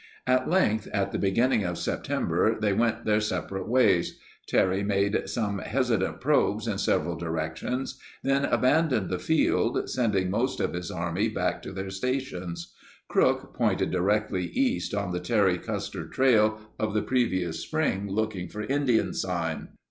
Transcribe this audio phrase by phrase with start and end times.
[0.25, 4.17] At length, at the beginning of September, they went their separate ways.
[4.47, 10.73] Terry made some hesitant probes in several directions, then abandoned the field, sending most of
[10.73, 12.73] his army back to their stations.
[13.09, 18.63] Crook pointed directly east, on the Terry Custer trail of the previous spring, looking for
[18.63, 19.67] Indian sign.